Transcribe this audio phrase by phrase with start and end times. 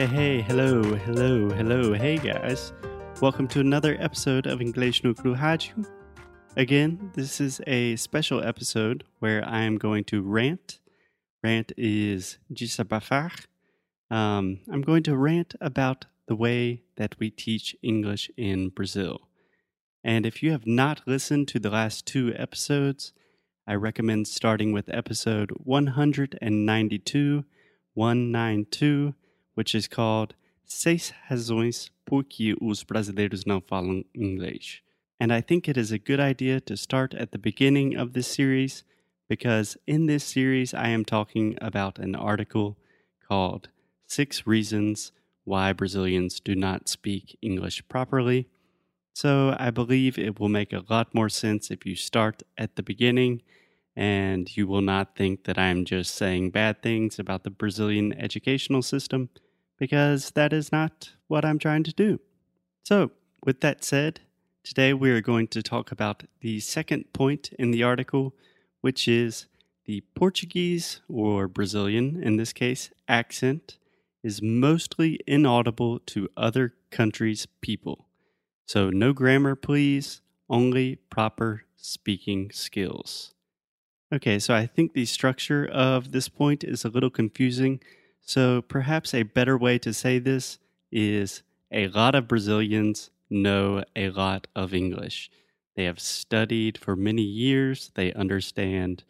[0.00, 2.72] Hey, hey, hello, hello, hello, hey guys.
[3.20, 5.86] Welcome to another episode of English no Cru Rádio.
[6.56, 10.78] Again, this is a special episode where I am going to rant.
[11.44, 13.44] Rant is desabafar.
[14.10, 19.28] Um, I'm going to rant about the way that we teach English in Brazil.
[20.02, 23.12] And if you have not listened to the last two episodes,
[23.66, 27.44] I recommend starting with episode 192,
[27.92, 29.14] 192,
[29.54, 34.80] which is called Seis Razões por que os brasileiros não falam inglês.
[35.18, 38.26] And I think it is a good idea to start at the beginning of this
[38.26, 38.84] series
[39.28, 42.76] because in this series I am talking about an article
[43.28, 43.68] called
[44.06, 45.12] Six Reasons
[45.44, 48.48] Why Brazilians Do Not Speak English Properly.
[49.12, 52.82] So I believe it will make a lot more sense if you start at the
[52.82, 53.42] beginning
[54.00, 58.80] and you will not think that I'm just saying bad things about the Brazilian educational
[58.80, 59.28] system
[59.78, 62.18] because that is not what I'm trying to do.
[62.82, 63.10] So,
[63.44, 64.20] with that said,
[64.64, 68.34] today we are going to talk about the second point in the article,
[68.80, 69.48] which is
[69.84, 73.76] the Portuguese or Brazilian, in this case, accent
[74.24, 78.06] is mostly inaudible to other countries' people.
[78.64, 83.34] So, no grammar, please, only proper speaking skills.
[84.12, 87.80] Okay, so I think the structure of this point is a little confusing.
[88.20, 90.58] So perhaps a better way to say this
[90.90, 95.30] is a lot of Brazilians know a lot of English.
[95.76, 99.04] They have studied for many years, they understand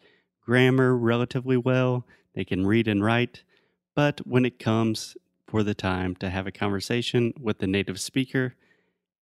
[0.45, 3.41] grammar relatively well, they can read and write,
[3.95, 5.17] but when it comes
[5.47, 8.53] for the time to have a conversation with the native speaker,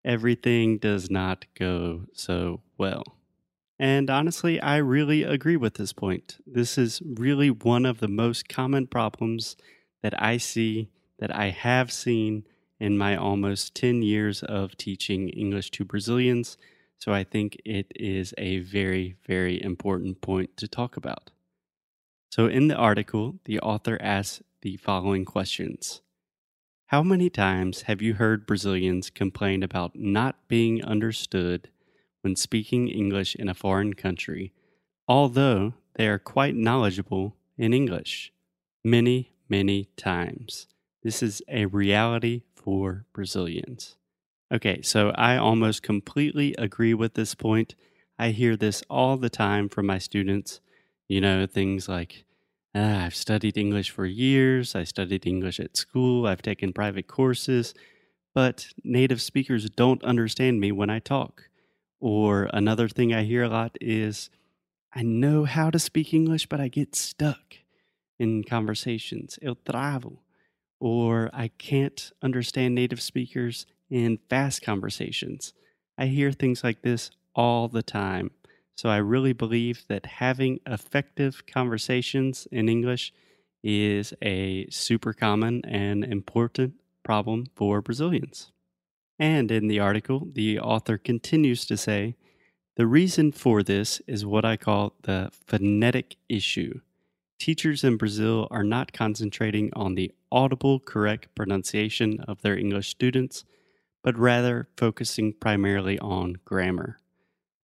[0.04, 3.19] everything does not go so well.
[3.80, 6.38] And honestly, I really agree with this point.
[6.46, 9.56] This is really one of the most common problems
[10.04, 12.44] that I see, that I have seen
[12.80, 16.58] in my almost 10 years of teaching English to Brazilians.
[16.98, 21.32] So I think it is a very, very important point to talk about.
[22.32, 26.02] So in the article, the author asks the following questions
[26.88, 31.70] How many times have you heard Brazilians complain about not being understood
[32.22, 34.54] when speaking English in a foreign country,
[35.08, 38.32] although they are quite knowledgeable in English?
[38.84, 40.68] Many, many times.
[41.04, 43.96] This is a reality for Brazilians.
[44.52, 47.76] Okay, so I almost completely agree with this point.
[48.18, 50.60] I hear this all the time from my students.
[51.08, 52.26] You know, things like,
[52.76, 57.74] ah, I've studied English for years, I studied English at school, I've taken private courses,
[58.36, 61.49] but native speakers don't understand me when I talk.
[62.00, 64.30] Or another thing I hear a lot is,
[64.94, 67.56] I know how to speak English, but I get stuck
[68.18, 69.38] in conversations.
[69.42, 70.20] Eu travo.
[70.80, 75.54] Or I can't understand native speakers in fast conversations.
[75.98, 78.32] I hear things like this all the time.
[78.76, 83.12] So I really believe that having effective conversations in English
[83.62, 88.54] is a super common and important problem for Brazilians.
[89.20, 92.16] And in the article, the author continues to say
[92.78, 96.80] the reason for this is what I call the phonetic issue
[97.40, 103.46] teachers in Brazil are not concentrating on the audible correct pronunciation of their English students,
[104.04, 107.00] but rather focusing primarily on grammar.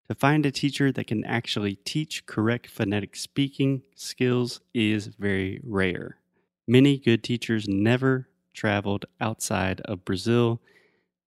[0.07, 6.17] To find a teacher that can actually teach correct phonetic speaking skills is very rare.
[6.67, 10.61] Many good teachers never traveled outside of Brazil.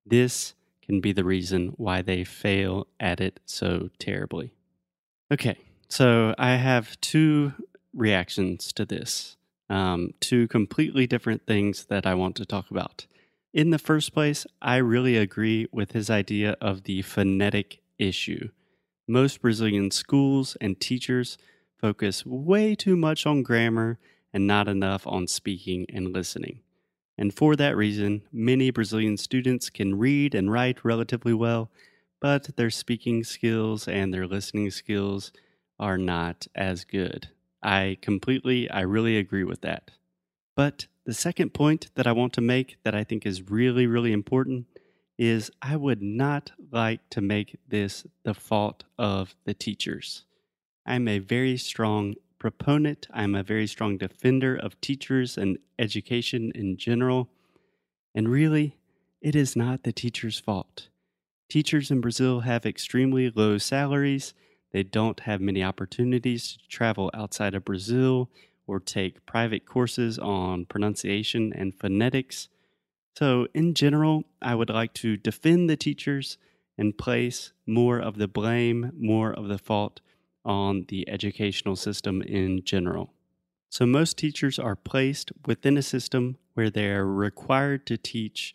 [0.09, 4.53] This can be the reason why they fail at it so terribly.
[5.31, 5.59] Okay,
[5.89, 7.53] so I have two
[7.93, 9.37] reactions to this.
[9.69, 13.07] Um, two completely different things that I want to talk about.
[13.53, 18.49] In the first place, I really agree with his idea of the phonetic issue.
[19.07, 21.37] Most Brazilian schools and teachers
[21.79, 23.99] focus way too much on grammar
[24.33, 26.61] and not enough on speaking and listening.
[27.19, 31.69] And for that reason, many Brazilian students can read and write relatively well,
[32.20, 35.32] but their speaking skills and their listening skills
[35.81, 37.29] are not as good.
[37.62, 39.91] I completely, I really agree with that.
[40.55, 44.12] But The second point that I want to make that I think is really, really
[44.12, 44.67] important
[45.17, 50.26] is I would not like to make this the fault of the teachers.
[50.85, 56.76] I'm a very strong proponent, I'm a very strong defender of teachers and education in
[56.76, 57.29] general.
[58.14, 58.76] And really,
[59.20, 60.88] it is not the teacher's fault.
[61.49, 64.35] Teachers in Brazil have extremely low salaries.
[64.73, 68.31] They don't have many opportunities to travel outside of Brazil
[68.67, 72.49] or take private courses on pronunciation and phonetics.
[73.17, 76.38] So, in general, I would like to defend the teachers
[76.76, 80.00] and place more of the blame, more of the fault
[80.49, 83.12] on the educational system in general.
[83.71, 88.55] So, most teachers are placed within a system where they are required to teach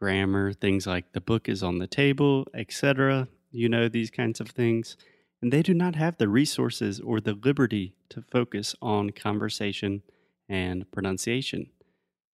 [0.00, 3.28] grammar, things like the book is on the table, etc.
[3.50, 4.96] You know, these kinds of things.
[5.42, 10.02] And they do not have the resources or the liberty to focus on conversation
[10.48, 11.70] and pronunciation.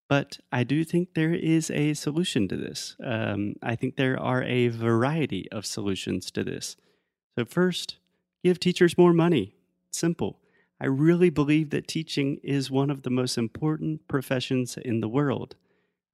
[0.09, 2.95] But I do think there is a solution to this.
[3.03, 6.77] Um, I think there are a variety of solutions to this.
[7.39, 7.97] So, first,
[8.43, 9.55] give teachers more money.
[9.91, 10.39] Simple.
[10.81, 15.55] I really believe that teaching is one of the most important professions in the world.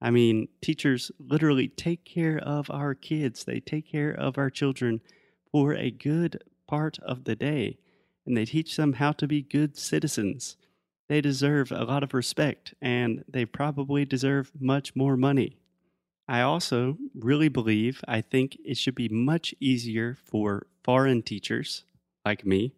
[0.01, 5.01] I mean, teachers literally take care of our kids, they take care of our children
[5.51, 7.79] for a good part of the day,
[8.25, 10.55] and they teach them how to be good citizens.
[11.07, 15.57] They deserve a lot of respect, and they probably deserve much more money.
[16.27, 21.85] I also really believe, I think it should be much easier for foreign teachers
[22.25, 22.73] like me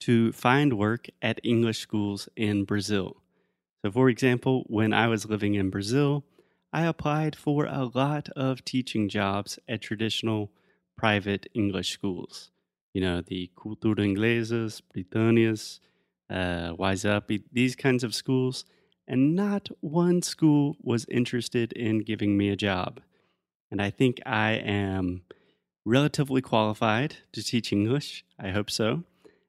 [0.00, 3.16] to find work at English schools in Brazil.
[3.84, 6.24] So, for example, when I was living in Brazil,
[6.72, 10.50] I applied for a lot of teaching jobs at traditional
[10.96, 12.50] private English schools.
[12.92, 15.80] You know, the Cultura Inglesas, Britannias,
[16.30, 18.64] uh, Wise Up, these kinds of schools.
[19.06, 23.00] And not one school was interested in giving me a job.
[23.70, 25.22] And I think I am
[25.88, 28.24] relatively qualified to teach English.
[28.38, 29.04] I hope so.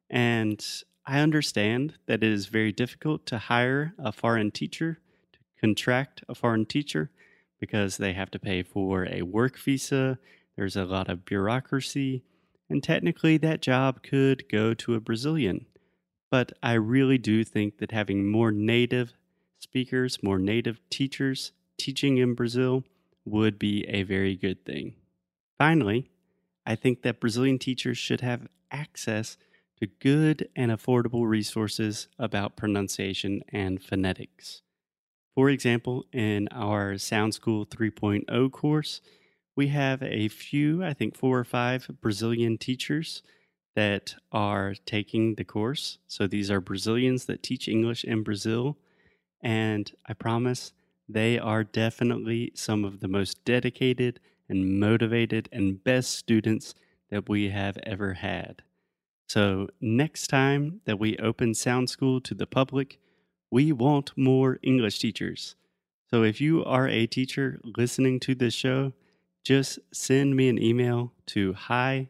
[0.10, 0.66] And
[1.06, 5.00] I understand that it is very difficult to hire a foreign teacher,
[5.34, 7.12] to contract a foreign teacher,
[7.60, 10.18] because they have to pay for a work visa.
[10.56, 12.24] There's a lot of bureaucracy.
[12.70, 15.66] And technically, that job could go to a Brazilian.
[16.32, 19.14] But I really do think that having more native
[19.60, 22.86] speakers, more native teachers teaching in Brazil
[23.26, 24.94] would be a very good thing.
[25.58, 26.10] Finally,
[26.70, 29.38] I think that Brazilian teachers should have access
[29.80, 34.62] to good and affordable resources about pronunciation and phonetics.
[35.34, 39.02] For example, in our Sound School 3.0 course,
[39.56, 43.24] we have a few, I think four or five Brazilian teachers
[43.76, 45.98] that are taking the course.
[46.08, 48.78] So these are Brazilians that teach English in Brazil.
[49.42, 50.74] And I promise
[51.08, 54.20] they are definitely some of the most dedicated
[54.50, 56.74] and motivated and best students
[57.10, 58.64] that we have ever had.
[59.28, 63.00] So, next time that we open Sound School to the public,
[63.52, 65.56] we want more English teachers.
[66.10, 68.94] So, if you are a teacher listening to this show,
[69.44, 72.10] just send me an email to hi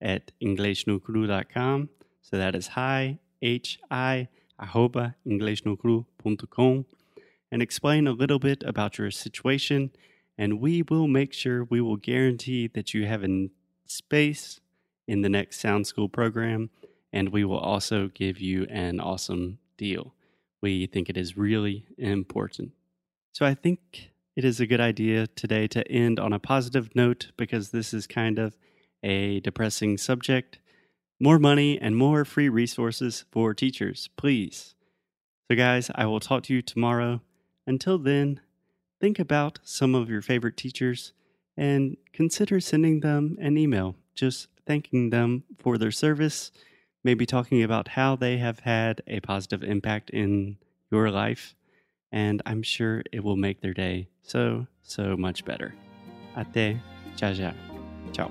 [0.00, 1.90] at inglesnocru.com.
[2.22, 4.28] So, that is hi, H I,
[4.58, 6.86] arroba inglesnocru.com,
[7.52, 9.90] and explain a little bit about your situation
[10.38, 13.48] and we will make sure we will guarantee that you have a
[13.86, 14.60] space
[15.06, 16.70] in the next Sound School program,
[17.12, 20.14] and we will also give you an awesome deal.
[20.60, 22.72] We think it is really important.
[23.32, 27.30] So I think it is a good idea today to end on a positive note
[27.36, 28.56] because this is kind of
[29.02, 30.58] a depressing subject.
[31.18, 34.74] More money and more free resources for teachers, please.
[35.50, 37.22] So, guys, I will talk to you tomorrow.
[37.66, 38.40] Until then,
[39.00, 41.12] think about some of your favorite teachers
[41.56, 46.50] and consider sending them an email, just thanking them for their service,
[47.04, 50.58] maybe talking about how they have had a positive impact in
[50.90, 51.54] your life.
[52.12, 55.74] And I'm sure it will make their day so, so much better.
[56.36, 56.80] Até,
[57.16, 57.54] já.
[58.12, 58.30] Ciao.